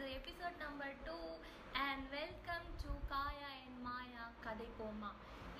இது 0.00 0.12
episode 0.18 0.54
number 0.62 0.92
two 1.06 1.16
and 1.86 2.04
welcome 2.14 2.68
to 2.82 2.92
Kaya 3.10 3.48
and 3.56 3.74
Maya 3.86 4.22
கதை 4.44 4.68
போமா. 4.78 5.10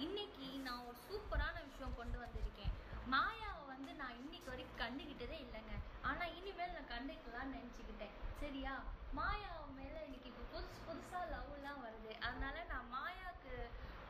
இன்னைக்கு 0.05 0.47
நான் 0.67 0.85
ஒரு 0.87 0.99
சூப்பரான 1.09 1.57
விஷயம் 1.67 1.97
கொண்டு 1.99 2.17
வந்திருக்கேன். 2.23 2.73
மாயாவை 3.15 3.65
வந்து 3.73 3.93
நான் 4.01 4.17
இன்னைக்கு 4.23 4.49
வரைக்கும் 4.53 4.81
கண்டுக்கிட்டதே 4.85 5.39
இல்லைங்க. 5.47 5.75
ஆனால் 6.03 6.33
இனிமேல் 6.39 6.75
நான் 6.77 6.91
கண்டுக்கலாம்னு 6.95 7.57
நினச்சிக்கிட்டேன். 7.59 8.15
சரியா? 8.43 8.73
மாயாவை 9.19 9.67
மேலே 9.81 10.01
இன்னைக்கு 10.07 10.31
இப்போ 10.33 10.47
புதுசு 10.55 10.81
புதுசாக 10.89 11.31
லவ்லாம் 11.35 11.85
வருது. 11.87 12.15
அதனால 12.29 12.65
நான் 12.73 12.91
மாயா 12.97 13.29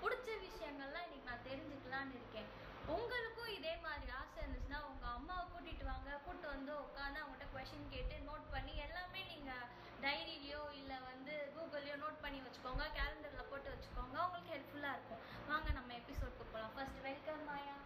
பிடிச்ச 0.03 0.31
விஷயங்கள்லாம் 0.47 1.07
இன்னைக்கு 1.09 1.31
நான் 1.33 1.47
தெரிஞ்சுக்கலான்னு 1.51 2.17
இருக்கேன் 2.21 2.49
உங்களுக்கும் 2.97 3.53
இதே 3.59 3.75
மாதிரி 3.87 4.13
ஆசை 4.21 4.39
இருந்துச்சுன்னா 4.45 4.81
உங்கள் 4.93 5.15
அம்மாவை 5.17 5.45
கூட்டிகிட்டு 5.53 5.91
வாங்க 5.93 6.11
கூப்பிட்டு 6.25 6.55
வந்து 6.55 6.73
உட்காந்து 6.87 7.21
அவங்ககிட்ட 7.23 7.49
கொஷின் 7.57 7.93
கேட்டு 7.97 8.17
நோட் 8.31 8.47
பண்ணி 8.55 8.73
எல்லாமே 8.87 9.21
நீங்கள் 9.33 9.67
டைரியிலையோ 10.05 10.63
இல்லை 10.81 10.99
வந்து 11.09 11.35
கூகுள்லையோ 11.55 11.97
நோட் 12.05 12.23
பண்ணி 12.23 12.39
வச்சுக்கோங்க 12.83 12.99
கேலண்டரில் 12.99 13.49
போட்டு 13.51 13.69
வச்சுக்கோங்க. 13.73 14.17
உங்களுக்கு 14.25 14.53
ஹெல்ப்ஃபுல்லாக 14.53 14.97
இருக்கும். 14.97 15.23
வாங்க 15.49 15.69
நம்ம 15.79 15.91
எபிசோட்க்கு 15.99 16.45
போகலாம் 16.45 16.75
ஃபர்ஸ்ட் 16.75 17.01
வெல்கம் 17.07 17.43
மாயா 17.49 17.77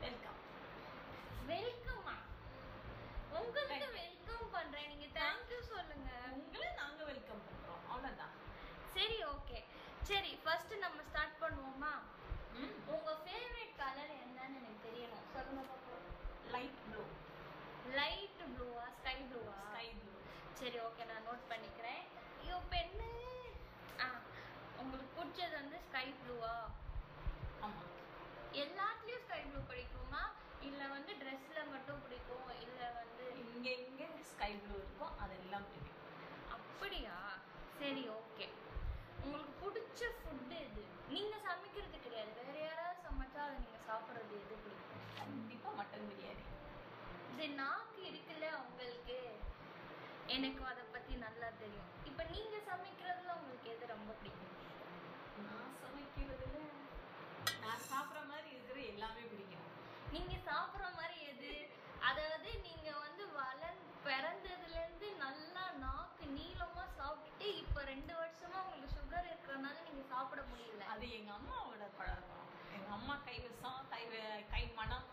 வெல்கம் 0.00 0.38
வெல்கம்மா 1.50 2.16
உங்களுக்கு 3.32 3.88
வெல்கம் 3.98 4.48
பண்ணுறேன் 4.54 4.90
நீங்கள் 4.92 5.14
தேங்க்யூ 5.16 5.58
சொல்லுங்கள் 5.68 6.34
உங்களை 6.36 6.68
நாங்க 6.80 7.00
வெல்கம் 7.10 7.44
பண்றோம். 7.46 7.58
அவ்வளவுதான். 7.90 8.34
சரி 8.94 9.18
ஓகே 9.32 9.58
சரி 10.08 10.32
ஃபர்ஸ்ட் 10.42 10.74
நம்ம 10.84 10.98
ஸ்டார்ட் 11.08 11.40
பண்ணுவோமா 11.42 11.92
ம் 12.56 12.76
உங்க 12.94 13.10
ஃபேவரட் 13.22 13.74
கலர் 13.80 14.14
என்னன்னு 14.18 14.58
எனக்கு 14.60 14.86
தெரியணும் 14.86 15.28
சொல்லுங்க 15.34 15.62
பாப்போம் 15.68 16.06
லைட் 16.54 16.80
ப்ளூ 16.84 17.02
லைட் 17.98 18.40
ப்ளூவா 18.48 18.86
ஸ்கை 18.96 19.16
ப்ளூவா 19.24 19.58
ஸ்கை 19.68 19.86
ப்ளூ 19.98 20.14
சரி 20.60 20.78
ஓகே 20.86 21.04
நான் 21.10 21.26
நோட் 21.28 21.44
பண்ணிக்கிறேன் 21.50 22.02
ஐயோ 22.40 22.58
பெண்ணு 22.72 23.08
ஆ 23.98 24.08
உங்களுக்கு 24.80 25.12
பிடிச்சது 25.16 25.54
வந்து 25.56 25.78
ஸ்கை 25.86 26.06
ப்ளூவா 26.20 26.52
ஆமா 27.62 27.82
எல்லாத்துலயும் 28.62 29.24
ஸ்கை 29.24 29.42
ப்ளூ 29.46 29.60
பிடிக்குமா 29.70 30.22
இல்ல 30.68 30.80
வந்து 30.94 31.12
ட்ரெஸ்ல 31.20 31.58
மட்டும் 31.72 32.02
பிடிக்கும் 32.04 32.28
இல்ல 32.64 32.80
வந்து 32.98 33.24
இங்க 33.44 33.68
இங்க 33.80 34.02
ஸ்கை 34.30 34.52
ப்ளூ 34.58 34.74
இருக்கும் 34.80 35.14
அதெல்லாம் 35.24 35.68
பிடிக்கும் 35.68 35.96
அப்படியா 36.56 37.16
சரி 37.78 38.02
ஓகே 38.18 38.46
உங்களுக்கு 39.22 39.54
பிடிச்ச 39.62 39.86
ஃபுட்டு 40.18 40.56
எது 40.60 40.82
நீங்க 41.10 41.34
சமைக்கிறது 41.46 41.98
கிடையாது 41.98 42.30
வேற 42.52 42.78
யாராவது 43.50 43.62
சமைச்சா 43.62 43.62
அதை 43.62 43.62
நீங்க 43.62 43.78
சாப்பிடுறது 43.86 44.34
எது 44.40 44.56
பிடிக்கும்? 44.64 45.04
கண்டிப்பா 45.18 45.70
மட்டன் 45.78 46.08
பிரியாணி. 46.10 46.44
இது 47.32 47.46
நாக்கு 47.60 48.00
இருக்குல்ல 48.10 48.46
உங்களுக்கு? 48.60 49.16
எனக்கு 50.28 50.62
அதை 50.64 50.84
பத்தி 50.94 51.14
நல்லா 51.16 51.48
தெரியும். 51.60 51.88
இப்போ 52.04 52.22
நீங்க 52.34 52.56
சமைக்கிறதுல 52.68 53.34
உங்களுக்கு 53.38 53.70
எது 53.70 53.86
ரொம்ப 53.86 54.12
பிடிக்கும்? 54.12 54.56
நான் 55.46 55.72
சமைக்கிறதுல 55.82 56.58
நான் 57.64 57.84
சாப்பிட்ற 57.90 58.22
மாதிரி 58.28 58.48
இருக்கிற 58.50 58.78
எல்லாமே 58.92 59.24
பிடிக்கும். 59.32 59.66
நீங்க 60.12 60.34
சாப்பிட்ற 60.48 60.86
மாதிரி 60.94 61.18
எது? 61.32 61.52
அதாவது 62.00 62.50
நீங்க 62.60 62.90
வந்து 62.98 63.24
வளர்ந்து 63.32 63.88
பிறந்ததுல 64.04 64.76
இருந்து 64.80 65.08
நல்லா 65.16 65.64
நாக்கு 65.78 66.24
நீளமா 66.36 66.84
சாப்பிட்டுட்டு 66.98 67.48
இப்ப 67.62 67.82
ரெண்டு 67.84 68.14
வருஷமா 68.14 68.60
உங்களுக்கு 68.62 68.96
சுகர் 68.98 69.28
இருக்கிறனால 69.30 69.76
நீங்க 69.88 70.04
சாப்பிட 70.14 70.42
முடியல. 70.42 70.84
அது 70.94 71.04
எங்க 71.10 71.32
அம்மாவோட 71.32 71.69
எங்க 72.90 72.98
அம்மா 72.98 73.16
கைவசம் 73.26 73.82
கை 73.90 74.00
கை 74.52 74.62
மனம். 74.78 75.04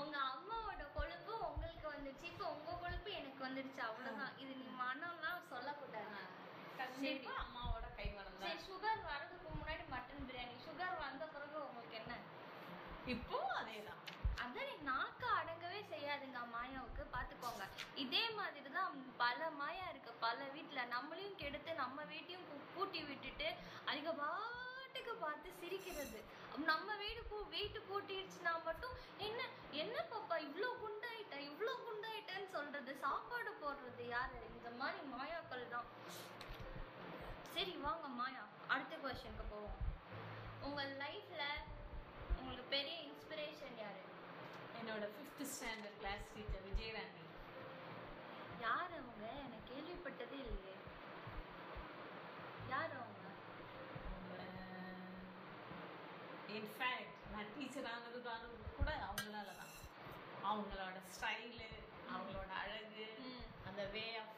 உங்க 0.00 0.16
அம்மாவோட 0.30 0.84
கொழுப்பு 0.94 1.32
உங்களுக்கு 1.48 1.86
வந்துச்சு. 1.92 2.24
இப்ப 2.30 2.44
உங்க 2.54 2.70
கொழுப்பு 2.82 3.10
எனக்கு 3.18 3.42
வந்துருச்சு. 3.46 3.80
அவ்வளவுதான். 3.88 4.32
இது 4.42 4.52
நீ 4.60 4.68
மனம்லாம் 4.78 5.42
சொல்லக்கூடாது. 5.50 6.22
கண்டிப்பா 6.78 7.32
அம்மாவோட 7.42 7.86
கை 7.98 8.06
மனம் 8.14 8.38
சரி 8.44 8.62
சுகர் 8.68 9.02
வரதுக்கு 9.08 9.50
முன்னாடி 9.50 9.84
மட்டன் 9.92 10.24
பிரியாணி 10.28 10.56
சுகர் 10.66 10.96
வந்த 11.02 11.26
பிறகு 11.34 11.58
உங்களுக்கு 11.66 11.98
என்ன? 12.00 12.14
இப்போ 13.14 13.40
அதேதான். 13.60 14.00
அதான் 14.44 14.82
நாக்கு 14.90 15.28
அடங்கவே 15.38 15.82
செய்யாதுங்க 15.92 16.40
மாயாவுக்கு 16.54 17.04
பார்த்துக்கோங்க 17.16 17.66
இதே 18.04 18.24
மாதிரி 18.38 18.70
தான் 18.78 18.94
பல 19.22 19.50
மாயா 19.60 19.86
இருக்கு. 19.92 20.12
பல 20.26 20.38
வீட்டில் 20.56 20.90
நம்மளையும் 20.94 21.38
கெடுத்து 21.42 21.74
நம்ம 21.84 21.98
வீட்டையும் 22.12 22.46
பூட்டி 22.74 23.02
விட்டுட்டு 23.10 23.48
அதுக்கு 23.88 24.14
பாட்டுக்கு 25.10 25.24
பார்த்து 25.26 25.50
சிரிக்கிறது. 25.60 26.18
நம்ம 26.68 26.88
வீடு 27.02 27.20
பூ 27.30 27.36
வீட்டு 27.54 27.78
பூட்டிடுச்சுன்னா 27.88 28.52
மட்டும் 28.66 28.94
என்ன 29.26 29.40
என்ன 29.82 29.96
பாப்பா 30.10 30.36
இவ்வளோ 30.46 30.68
குண்டாயிட்ட 30.82 31.36
இவ்வளோ 31.48 31.72
குண்டாயிட்டேன்னு 31.86 32.48
சொல்றது 32.56 32.92
சாப்பாடு 33.04 33.50
போடுறது 33.62 34.04
யாரு? 34.14 34.38
இந்த 34.56 34.70
மாதிரி 34.80 35.00
மாயாக்கள் 35.14 35.64
தான். 35.74 35.88
சரி 37.54 37.74
வாங்க 37.86 38.06
மாயா 38.20 38.44
அடுத்த 38.74 38.94
கொஸ்டினுக்கு 39.04 39.46
போவோம். 39.54 39.78
உங்கள் 40.68 40.92
லைஃப்ல 41.02 41.42
உங்களுக்கு 42.38 42.66
பெரிய 42.76 42.96
இன்ஸ்பிரேஷன் 43.10 43.78
யாரு? 43.84 44.02
என்னோட 44.80 45.04
fifth 45.14 45.44
standard 45.54 46.00
class 46.02 46.30
teacher 46.34 46.66
Vijayarani 46.68 47.24
யார் 48.66 48.94
அவங்க? 49.00 49.26
எனக்கு 49.46 49.68
கேள்விப்பட்டதே 49.72 50.40
இல்லையே 50.46 50.76
யார் 52.72 52.92
அவங்க 52.98 53.08
இன்ஃபேக்ட் 56.60 57.16
நான் 57.32 57.52
டீச்சர் 57.54 57.88
கூட 58.76 58.90
அவங்களால 59.08 59.48
தான் 59.60 59.72
அவங்களோட 60.50 60.96
ஸ்டைலு 61.14 61.68
அவங்களோட 62.12 62.50
அழகு. 62.62 63.06
அந்த 63.68 63.82
வே 63.94 64.04
ஆஃப் 64.20 64.36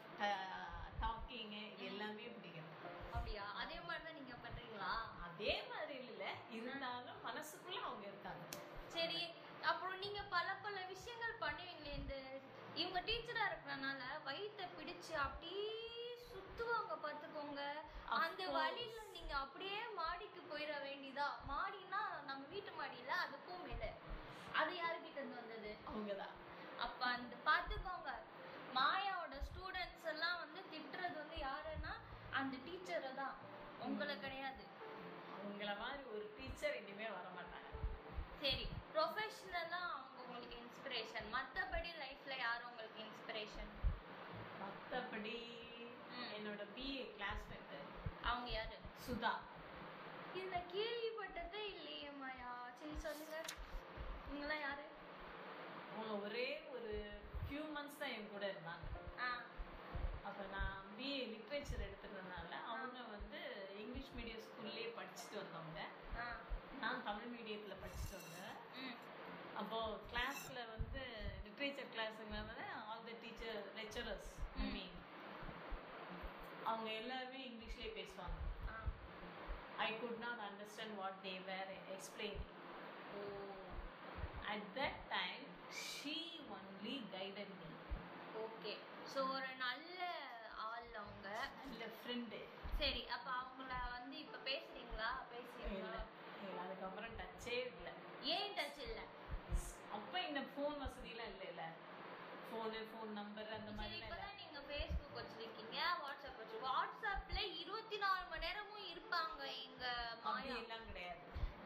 டாக்கிங்கு 1.03 1.61
இது 1.71 1.85
எல்லாமே 1.91 2.25
பிடிக்கும். 2.35 2.69
அப்படியா? 3.13 3.45
அதே 3.61 3.77
மாதிரி 3.87 4.03
தான் 4.07 4.17
நீங்க 4.19 4.35
பண்றீங்களா? 4.43 4.91
அதே 5.27 5.53
மாதிரி 5.71 5.95
இல்லை. 6.05 6.31
இருந்தாலும் 6.57 7.21
மனசுக்குள்ள 7.27 7.79
அவங்க 7.87 8.05
இருக்காங்க. 8.07 8.43
சரி 8.95 9.21
அப்புறம் 9.63 9.99
நீங்க 9.99 10.21
பல 10.29 10.47
பல 10.63 10.77
விஷயங்கள் 10.85 11.41
பண்ணுவீங்களே 11.43 11.93
இந்த 12.01 12.15
இவங்க 12.75 12.99
டீச்சரா 13.07 13.43
இருக்கிறனால 13.49 14.01
வயித்தை 14.27 14.65
பிடிச்சு 14.77 15.13
அப்படியே 15.25 15.67
சுத்துவாங்க 16.29 16.93
பாத்துக்கோங்க. 17.05 17.61
அந்த. 18.17 18.41
வழியில 18.57 19.01
நீங்க 19.15 19.33
அப்படியே 19.43 19.79
மாடிக்கு 19.99 20.41
போயிட 20.51 20.73
வேண்டியதா? 20.85 21.27
மாடினா 21.51 22.01
மாடியில 22.83 23.11
அதுக்கும் 23.25 23.63
மேல. 23.65 23.83
அது 24.59 24.71
யாருக்கிட்ட 24.75 25.19
இருந்து 25.19 25.41
வந்தது? 25.41 25.71
அவங்க 25.89 26.13
தான் 26.15 26.35
அப்ப 26.79 27.01
அந்த 27.15 27.35
பாத்துக்கோங்க. 27.47 28.09
மாயாவோட 28.77 29.35
ஸ்டூடெண்ட்ஸ் 29.47 30.07
எல்லாம் 30.13 30.39
வந்து 30.43 30.61
திட்டுறது 30.71 31.15
வந்து 31.19 31.37
யாருன்னா 31.43 31.93
அந்த 32.39 32.55
டீச்சரை 32.65 33.11
தான். 33.15 33.35
உங்களை 33.81 34.15
கிடையாது. 34.19 34.63
அவங்கள 35.35 35.71
மாதிரி 35.79 36.03
ஒரு 36.13 36.25
டீச்சர் 36.37 36.77
இனிமே 36.81 37.07
வர 37.09 37.27
மாட்டாங்க 37.29 37.69
சரி 38.41 38.65
ப்ரொஃபஷனலா 38.93 39.81
அவங்க 39.89 40.21
உங்களுக்கு 40.23 40.57
இன்ஸ்பிரேஷன் 40.61 41.27
மத்தபடி 41.35 41.91
லைஃப்ல 42.01 42.33
யார் 42.39 42.67
உங்களுக்கு 42.69 42.99
இன்ஸ்பிரேஷன் 43.07 43.71
மற்றபடி. 44.61 45.37
என்னோட 46.37 46.63
பிஏ 46.75 47.03
கிளாஸ்மேட்டு 47.13 47.79
அவங்க 48.23 48.49
யாரு? 48.51 48.75
சுதா. 49.05 49.33
இதுல 50.35 50.57
கேள்விப்பட்டதே 50.73 51.63
இல்லையே 51.73 52.11
மாயா. 52.21 52.51
சரி 52.83 52.95
சொல்லுங்க. 52.99 53.37
நீங்களாம் 54.29 54.59
யாரு? 54.59 54.85
அவங்க 55.89 56.27
ஒரே 56.27 56.45
ஒரு 56.71 56.93
ஃபியூ 57.41 57.63
மந்த்ஸ் 57.75 57.97
தான் 57.97 58.09
என் 58.09 58.31
கூட 58.31 58.45
இருந்தாங்க. 58.47 58.87
ஆ. 59.19 59.29
அப்போ 60.23 60.43
நான் 60.51 60.79
பிஏ 60.97 61.19
லிட்ரேச்சர் 61.31 61.85
எடுத்துருந்ததுனால 61.85 62.51
அவங்க 62.65 62.99
வந்து 63.11 63.39
இங்கிலீஷ் 63.77 64.11
மீடியம் 64.15 64.43
ஸ்கூல்லேயே 64.45 64.89
படிச்சுட்டு 64.97 65.35
வந்தவங்க. 65.35 65.81
நான் 66.79 67.03
தமிழ் 67.03 67.31
மீடியத்தில் 67.35 67.81
படிச்சுட்டு 67.83 68.19
வந்தேன். 68.19 68.55
அப்போது 69.55 69.99
கிளாஸில் 70.11 70.69
வந்து 70.69 71.03
literature 71.45 71.93
கிளாஸுங்கிறதுனால 71.95 72.61
all 72.83 73.05
the 73.05 73.13
teacher 73.21 73.61
lecturers 73.75 74.29
I. 74.59 74.67
Mean 74.71 74.97
அவங்க 76.63 76.89
எல்லாருமே 76.93 77.49
இங்கிலீஷ்லேயே 77.49 77.93
பேசுவாங்க. 77.93 78.39
I 79.77 79.99
could 79.99 80.19
not 80.19 80.41
understand 80.41 80.95
what 80.95 81.21
they 81.23 81.45
were 81.45 81.71
explaining 81.89 82.49
at 84.51 84.67
that 84.75 85.01
time 85.11 85.43
she 85.85 86.15
only 86.55 86.95
guided 87.13 87.53
me 87.59 87.69
okay 88.43 88.73
so 89.11 89.21
ஒரு 89.31 89.49
நல்ல 89.61 89.99
ஆள் 90.65 90.91
அவங்க. 90.97 91.27
நல்ல 91.61 91.87
ஃப்ரெண்டு 91.95 92.39
சரி 92.77 93.01
அப்ப 93.15 93.27
அவங்கள 93.39 93.71
வந்து 93.95 94.15
இப்ப 94.19 94.37
பேசுறீங்களா? 94.45 95.09
இல்லை 95.17 95.31
பேசுறீங்களா 95.33 96.01
அதுக்கப்புறம் 96.63 97.15
டச்சே 97.19 97.57
இல்லை. 97.69 97.93
ஏன் 98.33 98.53
டச் 98.57 98.81
இல்ல? 98.85 98.99
அப்போ 99.91 100.17
இந்த 100.27 100.41
ஃபோன் 100.49 100.75
வசதியெல்லாம் 100.81 101.31
இல்லைல்ல? 101.33 101.63
ஃபோனு 102.45 102.79
ஃபோன் 102.89 103.11
நம்பர் 103.19 103.51
அந்த 103.51 103.69
சரி 103.69 103.77
மாதிரிலாம் 103.77 103.93
இல்லை 103.93 104.07
இப்பதான் 104.07 104.39
நீங்க 104.41 104.59
ஃபேஸ்புக் 104.67 105.17
வச்சிருக்கீங்க 105.19 105.77
வாட்ஸ்அப் 106.01 106.39
வச்சு 106.41 106.57
வாட்ஸ்அப்ல 106.65 107.39
இருபத்தி 107.61 107.97
நாலு 108.03 108.23
மணி 108.31 108.45
நேரமும் 108.45 108.85
இருப்பாங்க 108.91 109.41
எங்க 109.61 109.83
மாயா 110.23 110.55
அப்படியெல்லாம் 110.55 110.87
கிடையாது 110.89 111.21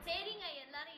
சரிங்க 0.06 0.46
எல்லாரும் 0.64 0.94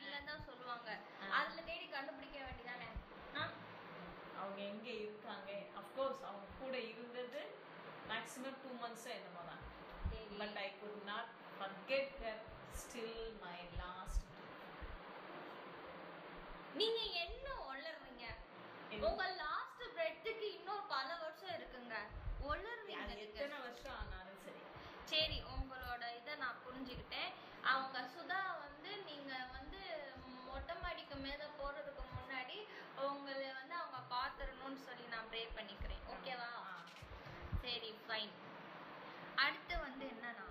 மேக்ஸிமம் 8.10 8.56
டூ 8.62 8.70
மந்த்ஸ் 8.80 9.06
என்னமோ 9.12 9.42
தான் 9.44 9.62
சரி 10.04 10.26
but 10.38 10.56
I 10.58 10.68
could 10.78 11.02
not 11.06 11.28
forget 11.56 12.14
her 12.20 12.40
still 12.80 13.12
my 13.42 13.58
last 13.76 14.24
நீங்க 16.76 17.00
என்ன 17.22 17.46
ஒளர்றீங்க 17.66 18.26
உங்க 19.08 19.24
லாஸ்ட் 19.40 19.84
பிரெத்துக்கு 19.96 20.46
இன்னும் 20.56 20.88
பல 20.92 21.08
வருஷம் 21.22 21.54
இருக்குங்க 21.56 21.96
ஒளர்றீங்க 22.46 23.02
அது 23.02 23.12
நீங்க. 23.12 23.24
எத்தனை 23.26 23.58
வருஷம் 23.64 23.96
ஆனாலும் 23.98 24.40
சரி 24.44 24.62
சரி 25.10 25.38
உங்களோட 25.54 26.02
இதை 26.18 26.34
நான் 26.42 26.62
புரிஞ்சுக்கிட்டேன் 26.64 27.30
அவங்க 27.72 27.98
சுதா 28.14 28.40
வந்து 28.62 28.92
நீங்க 29.08 29.32
வந்து 29.56 29.80
மொட்டை 30.46 30.76
மாடிக்கு 30.82 31.16
மேல 31.24 31.42
போறதுக்கு 31.58 32.04
முன்னாடி 32.12 32.58
உங்களை 33.08 33.48
வந்து 33.52 33.76
அவங்க 33.80 34.00
பாத்துறணும்னு 34.14 34.80
சொல்லி 34.86 35.06
நான் 35.14 35.30
ப்ரே 35.30 35.42
பண்ணிக்கிறேன் 35.56 36.04
ஓகேவா 36.12 36.48
ஆ. 36.62 36.76
சரி 37.70 37.90
ஃபைன் 38.00 38.32
அடுத்து 39.38 39.74
வந்து 39.82 40.04
என்னன்னா 40.12 40.46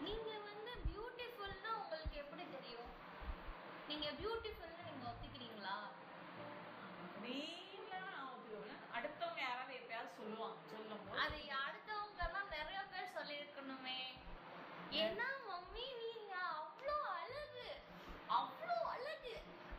நீங்க 0.00 0.30
வந்து 0.44 0.72
பியூட்டிஃபுல்னா 0.86 1.70
உங்களுக்கு 1.76 2.16
எப்படி 2.22 2.44
தெரியும்? 2.54 2.92
நீங்க 3.88 4.06
பியூட்டிஃபுல்னு 4.20 4.86
நீங்க 4.88 5.04
ஒத்துக்கிறீங்களா? 5.10 5.76
நீ 7.24 7.36
நான் 7.94 8.28
ஒத்துக்குவேன். 8.28 8.78
அடுத்தவங்க 8.96 9.40
யாராவது 9.44 9.78
எப்பயாவது 9.80 10.16
சொல்லுவாங்க 10.18 10.58
சொல்லும் 10.70 11.02
போது 11.02 11.20
அது 11.24 11.38
அடுத்தவங்க 11.62 12.20
எல்லாம் 12.26 12.52
நிறைய 12.56 12.80
பேர் 12.92 13.14
சொல்லியிருக்கணுமே 13.16 14.00
ஏன்னா 15.00 15.28
மம்மி 15.48 15.86
நீங்க 16.04 16.32
அவ்வளோ 16.54 16.96
அழகு 17.18 17.66
அவ்வளோ 18.38 18.78
அழகு 18.94 19.34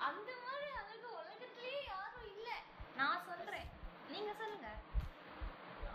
அந்த 0.07 0.29
மாதிரி 0.43 0.69
அழகு 0.81 1.07
உலகத்திலேயே 1.17 1.81
யாரும் 1.87 2.29
இல்ல 2.33 2.49
நான் 2.97 3.25
சொல்றேன் 3.29 3.69
நீங்க 4.11 4.31
சொல்லுங்க 4.39 4.69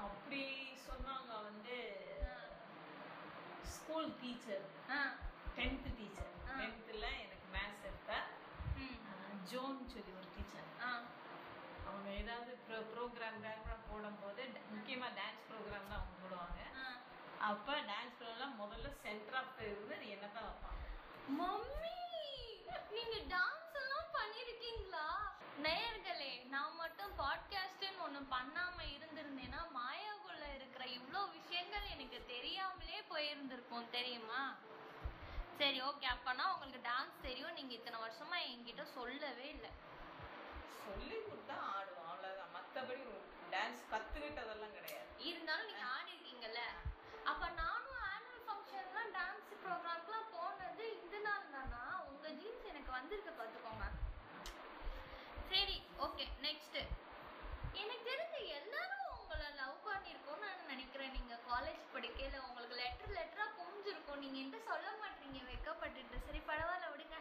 அப்படி 0.06 0.43
சொன்னாங்க 0.87 1.32
வந்து 1.43 1.79
ஸ்கூல் 3.75 4.11
டீச்சர் 4.26 4.64
ஆ, 4.90 4.99
டென்த் 5.56 5.88
டீச்சர். 5.99 6.32
டென்த்தில் 6.58 7.05
எனக்கு 7.17 7.46
மேத்ஸ் 7.52 7.84
எடுத்த 7.84 8.12
ஜோன் 9.50 9.76
சொல்லி 9.88 10.12
ஒரு 10.12 10.28
டீச்சர் 10.34 10.70
அவங்க 11.87 12.08
ஏதாவது 12.14 12.52
ப்ரோ 12.64 12.78
ப்ரோக்ராம் 12.88 13.37
ப்ரோக்ராம் 13.40 13.84
போடும்போது 13.90 14.43
முக்கியமாக 14.70 15.12
டான்ஸ் 15.19 15.44
ப்ரோக்ராம் 15.49 15.88
தான் 15.88 15.99
அவங்க 15.99 16.17
போடுவாங்க. 16.23 16.61
அப்போ 17.40 17.75
டான்ஸ் 17.90 18.19
ப்ரோக்ராம் 18.20 18.58
முதல்ல 18.58 18.90
சென்டர் 19.02 19.34
ஆஃப் 19.34 19.61
இருந்து 19.64 20.08
என்ன 20.08 20.26
தான் 20.29 20.49
வைப்பாங்க. 20.49 20.82
மம்மி 21.38 21.94
நீங்க 22.93 23.17
டான்ஸ் 23.34 23.76
எல்லாம் 23.76 24.11
பண்ணிருக்கீங்களா? 24.14 25.06
நேயர்களே 25.62 26.32
நான் 26.49 26.76
மட்டும் 26.76 27.14
பாட்காஸ்ட்னு 27.19 28.05
ஒண்ணு 28.06 28.22
பண்ணாம 28.31 28.79
இருந்திருந்தேன்னா 28.94 29.62
இருக்கிற 29.76 30.16
இவ்வளோ 30.99 31.21
விஷயங்கள் 31.37 31.93
எனக்கு 31.94 32.19
தெரியாமலே 32.33 32.99
போயிருந்திருக்கும் 33.11 33.93
தெரியுமா? 33.97 34.41
சரி 35.61 35.79
ஓகே 35.88 36.06
அப்பனா 36.15 36.44
உங்களுக்கு 36.55 36.81
டான்ஸ் 36.88 37.25
தெரியும். 37.27 37.55
நீங்க 37.59 37.73
இத்தனை 37.77 37.99
வருஷமா 38.05 38.38
என்கிட்ட 38.50 38.83
சொல்லவே 38.97 39.47
இல்லை. 39.56 39.71
சொல்லி 40.83 41.17
கொடுத்தா 41.27 41.56
ஆடுவோம். 41.75 42.11
அவ்வளோதான் 42.12 42.53
மற்றபடி 42.56 43.05
டான்ஸ் 43.55 43.83
கற்றுக்கிட்டதெல்லாம் 43.93 44.77
கிடையாது. 44.79 45.09
இருந்தாலும் 45.31 45.69
நீங்க 45.71 45.87
ஆடி 45.97 46.11
இருக்கீங்கல்ல 46.15 46.62
அப்ப 47.31 47.49
நானும் 47.62 48.03
ஆனுவல் 48.11 48.44
ஃபங்க்ஷன்லாம் 48.49 49.12
டான்ஸ் 49.19 49.49
ப்ரோக்ராம்க்குலாம் 49.65 50.29
போனது 50.37 50.85
இந்த 50.99 51.17
நாள் 51.29 51.53
தானா? 51.55 51.82
உங்க 52.11 52.27
ஜீன்ஸ் 52.41 52.71
எனக்கு 52.73 52.93
வந்திருக்கு 52.99 53.32
பார்த்துக்கோங்க. 53.41 53.87
சரி 55.53 55.77
ஓகே 56.06 56.27
நெக்ஸ்ட் 56.47 56.79
எனக்கு 57.81 58.05
தெரிஞ்சு 58.12 58.41
எல்லாரும் 58.59 58.93
உங்களை 58.93 58.95
நான் 61.06 61.19
நீங்கள் 61.19 61.43
காலேஜ் 61.49 61.82
படிக்கையில 61.94 62.38
உங்களுக்கு 62.44 62.76
லெட்டர் 62.81 63.12
லெட்டராக 63.17 63.50
புரிஞ்சிருக்கும். 63.58 64.20
நீங்கள் 64.23 64.41
என்கிட்ட 64.41 64.70
சொல்ல 64.70 64.87
மாட்டீங்க 65.03 65.41
வெக்கப்பட்டுட்டு. 65.50 66.17
சரி 66.26 66.41
பரவாயில்ல 66.49 66.87
விடுங்க. 66.93 67.17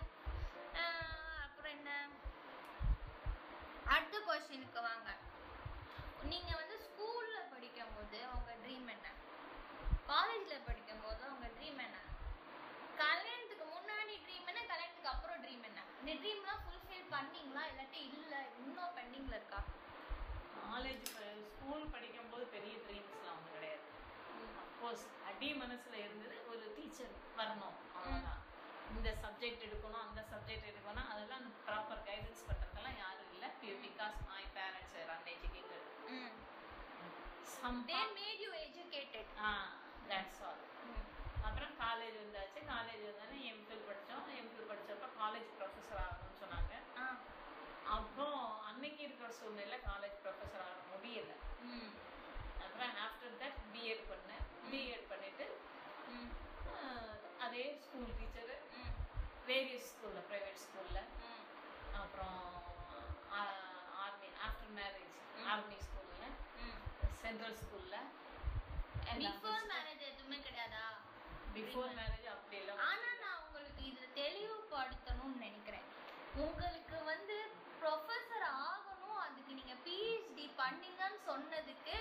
அப்புறம் 1.46 1.74
என்ன? 1.78 1.90
அடுத்த 3.96 4.22
கொஸ்டினுக்கு 4.28 4.82
வாங்க. 4.88 5.10
நீங்கள் 6.32 6.60
வந்து 6.62 6.78
ஸ்கூலில் 6.86 7.52
படிக்கும் 7.54 7.94
போது 7.98 8.22
உங்க 8.38 8.56
ட்ரீம் 8.64 8.90
என்ன? 8.96 9.12
காலேஜில் 10.12 10.66
படிக்கும் 10.70 11.04
போது 11.06 11.24
உங்க 11.34 11.50
ட்ரீம் 11.58 11.80
என்ன? 11.88 12.00
கல்யாணத்துக்கு 13.04 13.68
முன்னாடி 13.76 14.16
ட்ரீம் 14.26 14.50
என்ன? 14.54 14.64
கல்யாணத்துக்கு 14.74 15.14
அப்புறம் 15.16 15.44
ட்ரீம் 15.46 15.68
என்ன? 15.70 15.84
இந்த 16.02 16.16
ட்ரீம்லாம் 16.24 16.64
ஃபுல்ஃபில் 16.66 17.14
பண்ணீங்களா? 17.16 17.66
இல்லாட்டி 17.74 18.02
இல்லை 18.18 18.42
இன்னும் 18.64 18.98
பெண்டிங்கில் 19.00 19.38
இருக்கா? 19.40 19.62
காலேஜ் 20.66 21.06
ஸ்கூல் 21.54 21.92
படிக்கும்போது 21.94 22.46
பெரிய 22.58 22.76
ட்ரீம்ஸ் 22.88 23.14
அஃப்கோர்ஸ் 24.76 25.04
அடி 25.30 25.50
மனசுல 25.60 25.96
இருந்தது 26.06 26.38
ஒரு 26.52 26.64
டீச்சர் 26.78 27.14
வரணும். 27.38 27.76
அவ்வளோதான் 27.98 28.42
இந்த 28.94 29.10
சப்ஜெக்ட் 29.22 29.64
எடுக்கணும் 29.68 30.04
அந்த 30.08 30.22
சப்ஜெக்ட் 30.32 30.68
எடுக்கணும் 30.72 31.08
அதெல்லாம் 31.12 31.46
ப்ராப்பர் 31.68 32.02
கைடன்ஸ் 32.08 32.42
பண்ணுறதுக்கெல்லாம் 32.48 32.98
யாரும் 33.04 33.32
இல்லை. 33.36 33.50
Because 33.84 34.18
my 34.32 34.44
parents 34.58 34.96
are 35.02 35.12
uneducated 35.16 35.88
some 37.54 37.80
they 37.92 38.02
made 38.18 38.42
you 38.46 38.52
educated 38.66 39.32
ah 39.50 39.52
that's 40.12 40.42
all 40.50 40.64
அப்புறம் 41.48 41.74
காலேஜ் 41.84 42.18
வந்தாச்சு. 42.24 42.60
காலேஜ் 42.74 43.04
வந்தோடனே 43.10 43.40
எம்ஃபில் 43.54 43.88
படித்தோம் 43.90 44.28
எம்ஃபில் 44.42 44.70
படிச்சப்ப 44.72 45.10
காலேஜ் 45.22 45.50
ப்ரொஃபஸர் 45.60 46.04
ஆகணும்னு 46.06 46.42
சொன்னாங்க. 46.44 46.74
அப்போ 47.98 48.28
அன்னைக்கு 48.70 49.02
இருக்கிற 49.08 49.30
சூழ்நிலை 49.40 49.80
காலேஜ் 49.90 50.22
ப்ரொஃபஸர் 50.26 50.66
ஆக 50.70 50.80
முடியல. 50.94 51.34
அப்புறம் 52.66 52.94
ஆஃப்டர் 53.06 53.36
தட் 53.44 53.60
பிஎட் 53.74 54.06
பண்ணேன். 54.12 54.45
பிஎட் 54.66 55.10
பண்ணிட்டு 55.10 55.46
ஆஹ், 56.78 57.16
அதே 57.40 57.66
ஸ்கூல் 57.82 58.12
டீச்சரு 58.14 58.58
வேரியஸ் 59.48 59.90
ஸ்கூலில் 59.92 60.28
ப்ரைவேட் 60.30 60.62
ஸ்கூலில் 60.64 61.02
அப்புறம் 61.96 62.40
ஆர்மி 64.00 64.30
ஆஃப்டர் 64.46 64.74
மேரேஜ் 64.78 65.14
ஆர்மி 65.48 65.78
ஸ்கூலில் 65.86 66.34
சென்ட்ரல் 67.22 67.58
ஸ்கூலில் 67.62 68.00
பிஃபோர் 69.20 69.66
மேரேஜ் 69.70 70.02
எதுவுமே 70.08 70.38
கிடையாதா? 70.40 70.86
பிஃபோர் 71.56 71.94
மேரேஜ் 71.98 72.28
அப்படியெல்லாம் 72.32 72.82
ஆனா 72.88 73.10
நான் 73.22 73.42
உங்களுக்கு 73.42 73.82
இதுல 73.90 74.08
தெளிவுபடுத்தணும்னு 74.18 75.44
நினைக்கிறேன். 75.44 75.86
உங்களுக்கு 76.38 76.98
வந்து 77.06 77.36
ப்ரொஃபஸர் 77.80 78.46
ஆகணும் 78.64 78.92
அதுக்கு 79.22 79.54
நீங்க 79.60 79.76
பிஹெச்டி 79.86 80.46
பண்ணீங்கன்னு 80.60 81.20
சொன்னதுக்கு 81.28 81.96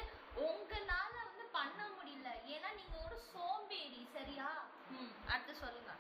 உங்களால 0.45 1.13
வந்து 1.23 1.45
பண்ண 1.55 1.81
முடியல 1.97 2.13
ஏன்னா 2.55 2.71
நீங்க 2.79 2.97
ஒரு 3.07 3.19
சோம்பேறி 3.29 4.03
சரியா 4.15 4.49
ம் 4.95 5.13
அடுத்து 5.35 5.55
சொல்லுங்க 5.61 5.93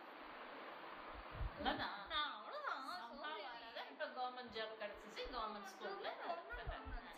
அவ்வளோதான் 1.48 1.96
நான் 2.12 2.32
அவ்வளவுதான் 2.32 2.80
சோம்பேறி. 3.02 3.42
இப்போ 3.86 4.06
கவர்மெண்ட் 4.14 4.54
ஜாப் 4.56 4.80
கிடச்சிச்சு 4.80 5.22
கவர்மெண்ட் 5.34 5.70
ஸ்கூலில் 5.72 6.10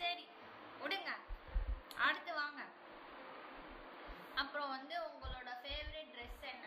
சரி 0.01 0.25
விடுங்க 0.81 1.11
அடுத்து 2.07 2.31
வாங்க 2.35 2.61
அப்புறம் 4.37 4.73
வந்து 4.73 4.95
உங்களோட 5.07 5.49
ஃபேவரட் 5.61 6.11
ட்ரெஸ் 6.13 6.43
என்ன 6.49 6.65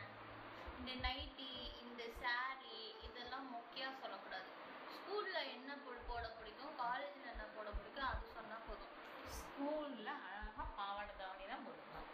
இந்த 0.78 0.92
நைட்டி 1.04 1.50
இந்த 1.82 2.02
saree 2.16 2.78
இதெல்லாம் 3.06 3.46
மொக்கையாக 3.52 3.92
சொல்லக்கூடாது 4.00 4.48
ஸ்கூலில் 4.94 5.50
என்ன 5.52 5.70
போ- 5.80 6.04
போட 6.08 6.24
பிடிக்கும் 6.32 6.74
காலேஜில் 6.80 7.32
என்ன 7.32 7.46
போட 7.54 7.68
பிடிக்கும் 7.76 8.08
அது 8.08 8.32
சொன்னால் 8.34 8.64
போதும் 8.66 8.94
ஸ்கூலில் 9.38 10.10
அழகாக 10.18 10.66
பாவாடை 10.78 11.12
தாவணி 11.14 11.46
தான் 11.46 11.64
போட்டுருந்தோம் 11.66 12.08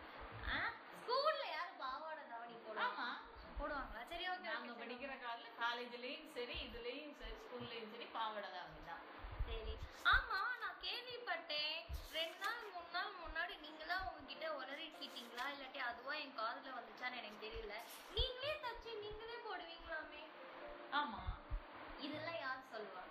ஆ 0.50 0.58
ஸ்கூலில் 0.92 1.52
யார் 1.52 1.72
பாவாடை 1.82 2.24
தாவணி 2.26 2.56
போடுவாங்க 2.60 3.00
ஆமாம் 3.00 3.22
போடுவாங்களா 3.58 4.04
சரி 4.10 4.26
ஓகே 4.32 4.48
நாங்கள் 4.50 4.80
படிக்கிற 4.82 5.12
காலில் 5.20 5.56
காலேஜ்லேயும் 5.76 6.28
சரி 6.34 6.54
இதுலேயும் 6.66 7.16
சரி 7.18 7.34
ஸ்கூல்லேயும் 7.40 7.90
சரி 7.94 8.06
பாவாடை 8.14 8.48
தாவணி 8.52 8.82
தான் 8.90 9.02
சரி. 9.48 9.74
ஆமா 10.12 10.38
நான் 10.62 10.78
கேள்விப்பட்டேன். 10.84 11.74
ரெண்டு 12.16 12.38
நாள் 12.44 12.62
மூணு 12.70 12.88
நாள் 12.94 13.10
முன்னாடி 13.24 13.54
நீங்களா 13.64 13.96
உங்ககிட்ட 14.06 14.46
உளறிட்டீங்களா 14.58 15.46
இல்லாட்டி 15.54 15.80
அதுவா 15.88 16.14
என் 16.22 16.32
காதுல 16.38 16.72
வந்துச்சான்னு 16.78 17.20
எனக்கு 17.20 17.44
தெரியல. 17.46 17.74
நீங்களே 18.16 18.54
தச்சு 18.64 18.90
நீங்களே 19.04 19.36
போடுவீங்களாமே? 19.48 20.22
ஆமாம் 21.00 21.34
இதெல்லாம் 22.06 22.40
யார் 22.44 22.64
சொல்லுவா? 22.72 23.04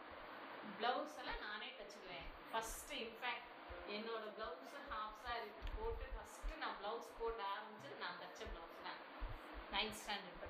ப்ளவுஸ் 0.79 1.19
எல்லாம் 1.23 1.43
நானே 1.47 1.69
தச்சுக்குவேன். 1.79 2.27
ஃபஸ்ட்டு 2.51 2.99
இன்ஃபேக்ட் 3.05 3.51
என்னோட 3.97 4.25
ப்ளவுஸு 4.39 4.81
ஹாஃப் 4.93 5.21
சாரி 5.27 5.49
போட்டு 5.77 6.07
ஃபஸ்ட்டு 6.15 6.61
நான் 6.63 6.77
ப்ளவுஸ் 6.81 7.13
போட 7.21 7.39
ஆரம்பிச்சது 7.53 8.03
நான் 8.05 8.19
தச்ச 8.23 8.41
ப்ளவுஸ் 8.53 8.83
தான். 8.87 9.01
நைன்த் 9.75 9.99
ஸ்டாண்டர்ட் 10.01 10.41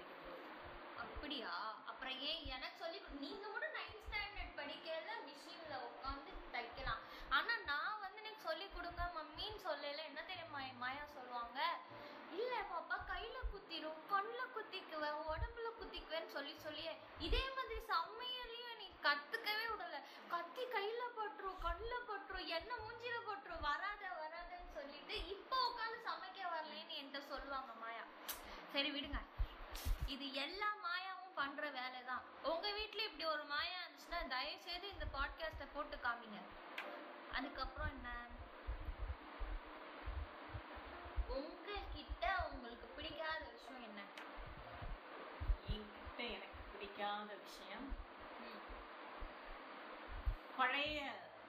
குத்திரும் 13.76 14.04
கண்ணில் 14.12 14.52
குத்திக்குவேன் 14.56 15.18
உடம்புல 15.32 15.70
குத்திக்குவேன்னு 15.80 16.30
சொல்லி 16.36 16.54
சொல்லியே 16.66 16.94
இதே 17.28 17.42
மாதிரி 17.56 17.80
செம்மையிலையும் 17.90 18.78
நீ 18.82 18.88
கற்றுக்கவே 19.06 19.66
விடலை. 19.72 20.00
கத்தி 20.34 20.64
கையில் 20.76 21.16
பட்டுரும் 21.18 21.58
கண்ணில் 21.66 22.06
பட்டுரும் 22.10 22.48
என்ன 22.58 22.72
மூஞ்சில 22.84 23.18
பட்டுரும் 23.30 23.66
வராத 23.68 24.04
வராதன்னு 24.22 24.70
சொல்லிட்டு 24.78 25.16
இப்போ 25.34 25.58
உட்காந்து 25.68 26.00
சமைக்க 26.08 26.40
வரலன்னு 26.54 26.98
என்கிட்ட 27.00 27.22
சொல்லுவாங்க 27.32 27.74
மாயா. 27.84 28.06
சரி 28.74 28.92
விடுங்க. 28.96 29.20
இது 30.14 30.28
எல்லா 30.46 30.72
மாயாவும் 30.86 31.38
பண்ணுற 31.42 31.74
வேலை 31.80 32.02
தான் 32.12 32.24
உங்கள் 32.54 32.78
வீட்டில் 32.80 33.08
இப்படி 33.10 33.28
ஒரு 33.36 33.46
மாயா 33.54 33.78
இருந்துச்சுன்னா 33.82 34.22
தயவுசெய்து 34.36 34.94
இந்த 34.96 35.08
பாட்காஸ்ட்டை 35.18 35.68
போட்டு 35.76 35.98
காமிங்க. 36.08 36.40
அதுக்கப்புறம் 37.40 37.92
என்ன? 37.98 38.10
உங்ககிட்ட 41.42 42.26
உங்களுக்கு 42.52 42.88
பிடிக்காத 42.98 43.42
விஷயம் 43.56 43.84
என்ன? 43.88 44.02
என்கிட்ட 45.74 46.20
எனக்கு 46.38 46.62
பிடிக்காத 46.74 47.30
விஷயம். 47.46 47.88
பழைய 50.60 51.00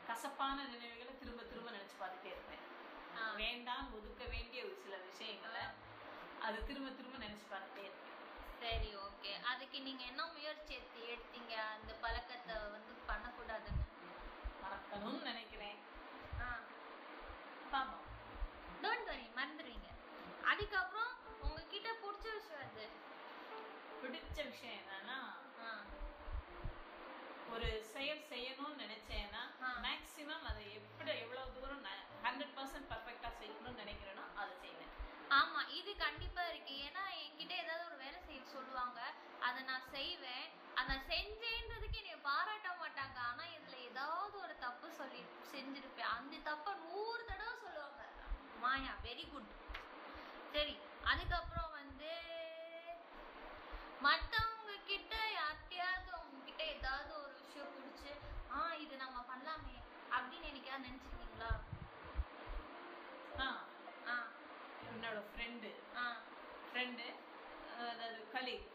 கசப்பான 0.07 0.57
நினைவுகளை 0.73 1.12
திரும்ப 1.19 1.43
திரும்ப 1.50 1.71
நினைச்சு 1.76 1.97
பார்த்துட்டே 2.00 2.31
இருப்பேன். 2.35 2.64
வேண்டாம் 3.43 3.88
ஒதுக்க 3.97 4.25
வேண்டிய 4.35 4.59
ஒரு 4.66 4.76
சில 4.85 4.95
விஷயங்களை 5.09 5.64
அது 6.47 6.59
திரும்ப 6.69 6.88
திரும்ப 6.99 7.16
நினைச்சு 7.25 7.47
பார்த்துட்டே 7.52 7.85
இருப்பேன். 7.88 8.14
சரி 8.62 8.90
ஓகே. 9.07 9.33
அதுக்கு 9.52 9.78
நீங்க 9.87 10.02
என்ன 10.11 10.26
முயற்சி 10.35 10.73
எடுத்து 10.78 11.00
எடுத்தீங்க? 11.14 11.55
அந்த 11.75 11.93
பழக்கத்தை 12.05 12.57
வந்து 12.75 12.93
பண்ணக்கூடாதுன்னு? 13.11 13.85
மறக்கணும்னு 14.62 15.23
நினைக்கிறேன். 15.31 15.78
பாப்போம். 17.73 18.05
டோன்ட் 18.83 19.09
வரி 19.12 19.25
அதுக்கப்புறம் 20.56 21.10
உங்ககிட்ட 21.46 21.88
பிடிச்ச 22.02 22.26
விஷயம் 22.36 22.62
அது 22.66 22.84
பிடிச்ச 24.02 24.38
விஷயம் 24.50 24.76
என்னன்னா 24.82 25.16
ஒரு 27.54 27.68
செயல் 27.94 28.22
செய்யணும்னு 28.30 28.80
நினைச்சேன்னா. 28.84 29.42
மேக்சிமம் 29.86 30.46
அதை 30.50 30.62
எப்படி 30.78 31.10
எவ்வளவு 31.25 31.52
தூரம் 31.56 31.84
ஹண்ட்ரட் 32.25 32.54
பர்சன்ட் 32.58 32.88
பர்ஃபெக்டா 32.92 33.30
செய்யணும்னு 33.40 33.82
நினைக்கிறேனோ 33.82 34.25
அதை 34.40 34.54
செய்வேன். 34.62 34.94
ஆமா 35.40 35.60
இது 35.80 35.92
கண்டிப்பா 36.04 36.44
இருக்கு. 36.52 36.75
ஏன்னா 36.86 37.04
என்கிட்ட 37.25 37.52
ஏதாவது 37.64 37.84
ஒரு 37.90 37.98
வேலை 38.04 38.18
செய்ய 38.28 38.40
சொல்லுவாங்க. 38.54 39.00
அதை 39.48 39.60
நான் 39.70 39.86
செய்வேன். 39.96 40.46
அதை 40.80 40.96
செஞ்சேன்றதுக்கு 41.12 42.00
என்னை 42.02 42.16
பாராட்ட 42.30 42.70
மாட்டாங்க. 42.82 43.18
ஆனா 43.30 43.46
இதுல 43.58 43.76
ஏதாவது 43.90 44.36
ஒரு 44.46 44.56
தப்பு 44.66 44.90
சொல்லி 45.00 45.22
செஞ்சிருப்பேன். 45.52 46.12
அந்த 46.16 46.42
தப்பை 46.50 46.75
நூறு 46.86 47.22
தடவை 47.30 47.54
சொல்லுவாங்க. 47.66 48.02
மாயா 48.64 48.94
வெரி 49.08 49.26
குட் 49.34 49.52
சரி 50.53 50.75
அதுக்கப்புறம் 51.05 51.73
வந்து 51.73 52.11
மத்தவங்க 54.00 54.55
கிட்ட 54.87 55.15
யார்கிட்டயாவது 55.37 56.11
உங்ககிட்ட 56.23 56.62
ஏதாவது 56.75 57.12
ஒரு 57.21 57.35
விஷயம் 57.38 57.73
பிடிச்சு 57.75 58.12
ஆ 58.53 58.61
இது 58.76 58.95
நம்ம 58.97 59.19
பண்ணலாமே 59.31 59.76
அப்படின்னு 60.11 60.49
என்னைக்காவது 60.50 60.87
நினைச்சிருக்கீங்களா? 60.87 61.53
ஆ, 63.38 63.49
ஆ. 64.07 64.17
என்னோட 64.88 65.19
ஃப்ரெண்டு 65.29 65.71
ஆ. 65.97 66.07
ஃப்ரெண்டு 66.69 67.07
அதாவது 67.87 68.21
கலீக் 68.35 68.69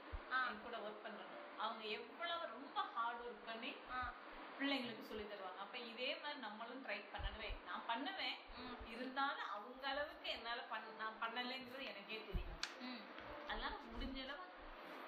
கூட 0.63 0.75
ஒர்க் 0.79 1.03
பண்றாங்க 1.03 1.35
அவங்க 1.57 1.83
எவ்வளவு 1.97 2.51
ரொம்ப 2.53 2.77
ஹார்ட் 2.93 3.23
ஒர்க் 3.23 3.47
பண்ணி 3.47 3.71
ஆ. 3.91 4.01
பிள்ளைங்களுக்கு 4.61 5.03
சொல்லி 5.03 5.25
தருவாங்க. 5.25 5.59
அப்ப 5.59 5.77
இதே 5.91 6.09
மாதிரி 6.15 6.39
நம்மளும் 6.39 6.83
ட்ரை 6.85 6.99
பண்ணவே 7.13 7.49
நான் 7.65 7.87
பண்ணுவேன். 7.87 8.37
இருந்தாலும் 8.93 9.49
அவங்க 9.49 9.83
அளவுக்கு 9.87 10.27
என்னால 10.29 10.59
பண்ண 10.71 10.87
நான் 10.99 11.19
பண்ணலைங்கிறது 11.21 11.85
எனக்கே 11.85 12.19
தெரியும். 12.25 12.57
அதனால 13.47 13.73
முடிஞ்ச 13.87 14.17
அளவு 14.23 14.43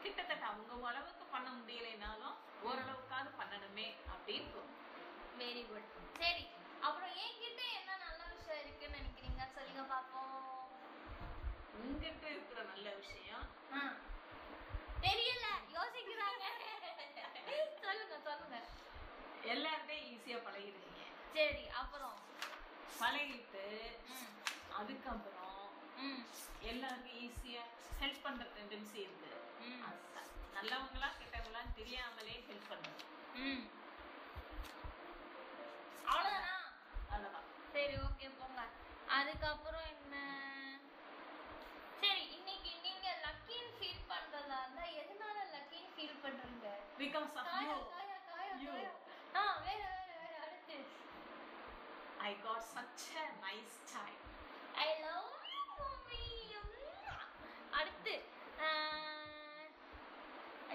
கிட்டத்தட்ட 0.03 0.45
அவங்க 0.45 0.88
அளவுக்கு 0.88 1.25
பண்ண 1.31 1.50
முடியலைனாலும் 1.51 2.38
ஓரளவுக்காவது 2.63 3.31
பண்ணணுமே 3.39 3.86
அப்படின்னு 4.13 4.50
தோணும். 4.53 4.79
வெரி 5.38 5.63
குட் 5.67 5.91
சரி. 6.19 6.43
அப்புறம் 6.81 7.13
என்கிட்ட 7.24 7.62
என்ன 7.77 7.91
நல்ல 8.03 8.22
விஷயம் 8.31 8.63
இருக்குன்னு 8.63 9.00
நினைக்கிறீங்க? 9.00 9.43
சொல்லுங்க 9.55 9.83
பாப்போம் 9.91 10.29
உங்ககிட்ட 11.79 12.25
இருக்கிற 12.27 12.60
நல்ல 12.65 12.88
விஷயம் 13.00 13.45
ஆ. 13.74 13.81
தெரியல 15.01 15.45
யோசிக்கிறாங்க 15.75 16.43
சொல்லுங்க 17.83 18.15
சொல்லுங்க 18.27 18.57
எல்லார்ட்டையும் 19.43 20.09
ஈஸியா 20.12 20.38
பழகிடுவீங்க. 20.45 21.01
சரி 21.33 21.63
அப்புறம்? 21.81 22.17
பழகிட்டு 23.00 23.63
அதுக்கப்புறம் 24.73 25.39
எல்லாருக்கும் 26.63 27.17
ஈஸியா 27.23 27.63
ஹெல்ப் 28.00 28.23
பண்ற 28.23 28.43
டெண்டன்சி 28.55 29.00
இருக்கு. 29.01 29.29
ம், 29.65 29.81
அது 29.83 30.00
நல்லவங்களா 30.55 31.09
கெட்டவங்களா 31.13 31.62
தெரியாமலே 31.75 32.35
ஹெல்ப் 32.50 32.69
பண்ணுறது 32.69 33.01
ம். 33.43 33.63
அவ்வளவுதானா. 36.05 36.55
அவ்வளவுதான். 37.07 37.47
சரி 37.73 37.95
ஓகே 38.05 38.29
போங்க. 38.39 38.62
அதுக்கப்புறம் 39.12 39.88
என்ன? 39.93 40.15
சரி 42.01 42.23
இன்னைக்கு 42.38 42.71
நீங்க 42.83 43.07
லக்கின்னு 43.25 43.73
ஃபீல் 43.77 44.03
பண்றதா 44.09 44.59
இருந்தா 44.62 44.85
எதனால 45.01 45.38
லக்கின்னு 45.53 45.91
ஃபீல் 45.95 46.21
பண்றீங்க? 46.23 46.69
பிகாஸ் 46.97 47.38
ஆஃப் 47.41 47.53
யூ 47.63 48.73
ஆ 49.33 49.45
வேற 49.59 49.81
வேற 49.91 50.11
வேற 50.15 50.35
அடுத்து. 50.45 50.77
I 52.21 52.31
got 52.43 52.67
such 52.69 53.05
a 53.17 53.25
nice 53.43 53.77
time 53.91 54.19
I 54.79 54.89
love 55.03 55.29
mummy 55.79 56.23
அடுத்து 57.79 58.15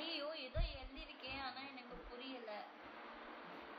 ஐயோ 0.01 0.27
ஏதோ 0.47 0.61
எழுதியிருக்கேன் 0.75 1.41
ஆனா 1.47 1.61
எனக்கு 1.71 1.97
புரியல. 2.11 2.51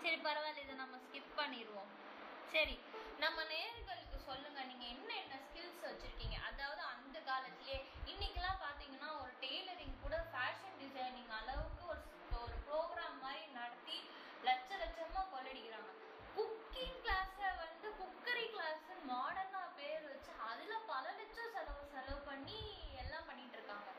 சரி 0.02 0.18
பரவாயில்ல 0.26 0.64
இதை 0.66 0.76
நம்ம 0.76 0.98
ஸ்கிப் 1.06 1.32
பண்ணிடுவோம். 1.40 1.92
சரி 2.54 2.76
நம்ம 3.24 3.38
நேர்களுக்கு 3.52 3.98
சொல்லுங்க 4.28 4.60
நீங்க 4.70 4.86
என்ன 4.94 5.10
என்ன 5.22 5.36
ஸ்கில்ஸ் 5.46 5.82
வச்சிருக்கீங்க 5.86 6.38
அதாவது 6.50 6.82
அந்த 6.94 7.18
காலத்திலேயே 7.28 7.78
இன்னைக்கெல்லாம் 8.12 8.62
பாத்தீங்கன்னா 8.64 9.10
ஒரு 9.22 9.32
டெய்லரிங் 9.44 9.96
கூட 10.04 10.18
ஃபேஷன் 10.32 10.78
டிசைனிங் 10.82 11.32
அளவுக்கு 11.40 11.84
ஒரு 11.92 12.02
ஒரு 12.40 12.56
ப்ரோக்ராம் 12.68 13.18
மாதிரி 13.24 13.44
நடத்தி 13.60 13.98
லட்ச 14.48 14.70
லட்சமா 14.82 15.22
கொள்ளடிக்கிறாங்க 15.34 15.92
குக்கிங் 16.38 17.00
கிளாஸை 17.04 17.50
வந்து 17.62 17.90
குக்கரி 18.00 18.46
கிளாஸ் 18.54 18.82
மாடர்னா 19.12 19.64
பேர் 19.78 20.04
வச்சு 20.10 20.32
அதுல 20.50 20.74
பல 20.92 21.06
லட்சம் 21.20 21.54
செலவு 21.56 21.84
செலவு 21.94 22.20
பண்ணி 22.30 22.60
எல்லாம் 23.04 23.28
பண்ணிட்டு 23.30 23.58
இருக்காங்க 23.60 23.90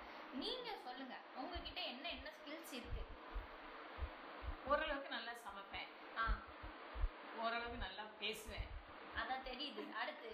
நீங்க 0.43 0.69
சொல்லுங்க 0.87 1.15
உங்ககிட்ட 1.41 1.81
என்ன 1.93 2.07
என்ன 2.17 2.29
ஸ்கில்ஸ் 2.39 2.75
இருக்கு 2.79 3.05
ஓரளவுக்கு 4.69 5.11
நல்லா 5.15 5.33
சமைப்பேன் 5.45 5.91
ஆ 6.19 6.27
ஓரளவுக்கு 7.41 7.85
நல்லா 7.85 8.05
பேசுவேன் 8.21 8.69
அதான் 9.21 9.47
தெரியுது 9.49 9.83
அடுத்து. 10.01 10.31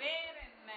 வேற 0.00 0.34
என்ன 0.46 0.70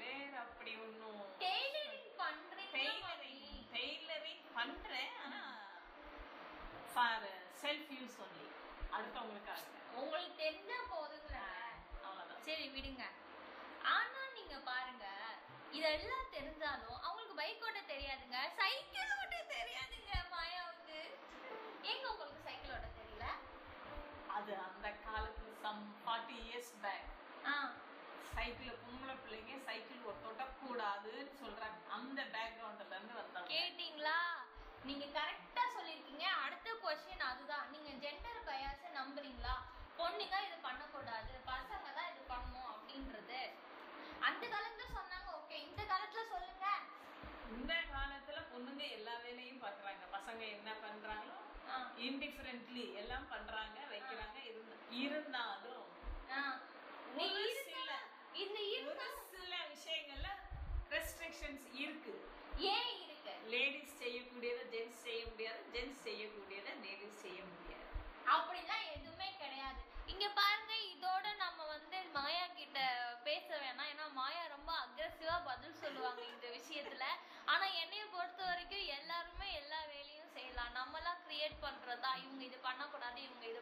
வேற 0.00 0.32
அப்படி 0.44 0.72
ஒன்றும் 0.84 1.20
டெய்லரிங் 1.42 2.10
பண்றீங்க 2.20 2.72
டெய்லரிங் 2.76 3.44
டெய்லரிங் 3.74 4.44
பண்றேன் 4.56 5.14
ஆனா 5.24 5.42
ஃபார் 6.92 7.26
செல்ஃப் 7.62 7.90
யூஸ் 7.98 8.18
ஒன்லி 8.24 8.48
அடுத்தவங்களுக்காக 8.96 9.64
உங்களுக்கு 9.96 10.34
தெரிஞ்சா 10.42 10.78
போதுங்கள. 10.92 11.36
அவ்வளவுதான். 12.04 12.42
சரி 12.46 12.66
விடுங்க. 12.68 13.04
ஆனா 13.92 14.20
நீங்க 14.36 14.56
பாருங்க 14.68 15.04
இதெல்லாம் 15.78 16.28
தெரிஞ்சாலும் 16.34 16.98
அவங்களுக்கு 17.04 17.40
பைக் 17.40 17.64
ஓட்ட 17.66 17.80
தெரியாதுங்க 17.92 18.38
சைக்கிள் 18.60 19.14
ஓட்ட 19.18 19.38
தெரியாதுங்க 19.54 20.12
மாயாவுக்கு. 20.34 20.98
எங்க 21.92 22.04
உங்களுக்கு 22.12 22.46
சைக்கிள் 22.48 22.74
ஓட்ட 22.76 22.88
தெரியல? 22.98 23.26
அது 24.36 24.52
அந்த 24.66 24.86
காலத்துல 25.06 25.52
some 25.64 25.82
forty 26.00 26.36
years 26.46 26.72
back 26.84 27.06
ah 27.46 27.54
cycle 28.46 28.82
பொம்பளை 28.82 29.14
பிள்ளைங்க 29.22 29.54
சைக்கிள் 29.66 30.02
ஒட்டோட்ட 30.10 30.42
கூடாதுன்னு 30.58 31.32
சொல்றாங்க. 31.40 31.78
அந்த 31.96 32.18
பேக்ரவுண்ட்ல 32.34 32.84
இருந்து 32.96 33.14
வந்தவங்க 33.20 33.50
கேட்டிங்களா? 33.52 34.18
நீங்க 34.88 35.06
கரெக்டா 35.16 35.62
சொல்லிருக்கீங்க 35.76 36.26
அடுத்த 36.42 36.74
கொஸ்டின் 36.82 37.24
அதுதான். 37.30 37.64
நீங்க 37.72 37.90
ஜெண்டர் 38.04 38.46
பயாச 38.48 38.90
நம்புறீங்களா? 38.98 39.54
பொண்ணுங்க 39.98 40.36
இது 40.46 40.56
பண்ணக்கூடாது. 40.68 41.32
பசங்க 41.50 41.88
தான் 41.98 42.10
இது 42.12 42.22
பண்ணணும் 42.32 42.70
அப்படின்றது. 42.74 43.40
அந்த 44.28 44.44
காலத்துல 44.54 44.86
சொன்னாங்க. 44.98 45.28
ஓகே 45.40 45.58
இந்த 45.68 45.82
காலத்துல 45.92 46.24
சொல்லுங்க. 46.34 46.68
இந்த 47.56 47.74
காலத்துல 47.94 48.38
பொண்ணுங்க 48.52 48.84
எல்லா 48.98 49.16
வேலையும் 49.26 49.62
பண்றாங்க 49.66 50.06
பசங்க 50.16 50.42
என்ன 50.58 50.70
பண்றாங்களோ 50.86 51.34
இன்டிஃபரண்ட்லி 52.06 52.86
எல்லாம் 53.02 53.28
பண்றாங்க 53.34 53.78
வைக்கிறாங்க 53.92 54.38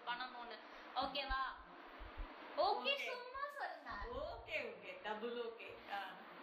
பண்ணணும்னு 0.09 0.57
ஓகேவா 1.03 1.43
ஓகே 2.67 2.93
சும்மா 3.07 3.45
சொல்லுங்க. 3.59 3.93
Okay 4.27 4.59
okay 4.71 4.91
double 5.07 5.39
okay 5.47 5.69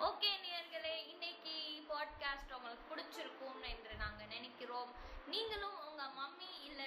okay 0.07 0.29
நேர்களே 0.45 0.93
இன்னைக்கு 1.13 1.55
பாட்காஸ்ட் 1.89 2.55
உங்களுக்கு 2.57 2.85
பிடிச்சிருக்கும் 2.91 3.61
என்று 3.71 3.93
நாங்க 4.03 4.23
நினைக்கிறோம். 4.33 4.91
நீங்களும் 5.33 5.77
உங்க 5.87 6.03
மம்மி 6.19 6.49
இல்ல 6.67 6.81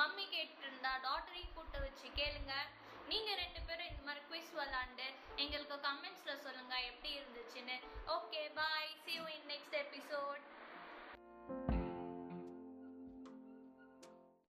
மம்மி 0.00 0.24
கேட்டிருந்தா 0.34 0.92
டாட்டரையும் 1.06 1.54
கூட்ட 1.54 1.76
வச்சு 1.84 2.08
கேளுங்க. 2.18 2.54
நீங்க 3.08 3.30
ரெண்டு 3.42 3.60
பேரும் 3.66 3.90
இந்த 3.90 4.02
மாதிரி 4.06 4.22
குவிஸ் 4.28 4.52
விளாண்டு 4.58 5.06
எங்களுக்கு 5.42 5.76
கமெண்ட்ஸ்ல 5.86 6.32
சொல்லுங்க 6.46 6.74
எப்படி 6.90 7.10
இருந்துச்சுன்னு. 7.18 7.76
Okay 8.16 8.42
bye 8.58 8.90
see 9.04 9.14
you 9.18 9.24
in 9.36 9.48
next 9.52 9.76
episode 9.84 10.42